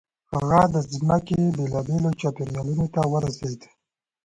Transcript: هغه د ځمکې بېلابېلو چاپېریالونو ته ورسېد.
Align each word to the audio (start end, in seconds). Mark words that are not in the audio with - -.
هغه 0.33 0.61
د 0.73 0.75
ځمکې 0.93 1.39
بېلابېلو 1.55 2.09
چاپېریالونو 2.19 2.85
ته 2.93 3.01
ورسېد. 3.11 3.61